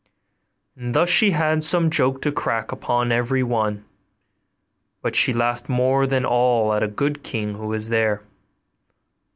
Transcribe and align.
And 0.75 0.95
thus 0.95 1.09
she 1.09 1.29
had 1.29 1.61
some 1.61 1.91
joke 1.91 2.23
to 2.23 2.31
crack 2.31 2.71
upon 2.71 3.11
every 3.11 3.43
one: 3.43 3.85
but 5.03 5.15
she 5.15 5.31
laughed 5.31 5.69
more 5.69 6.07
than 6.07 6.25
all 6.25 6.73
at 6.73 6.81
a 6.81 6.87
good 6.87 7.21
king 7.21 7.53
who 7.53 7.67
was 7.67 7.89
there. 7.89 8.23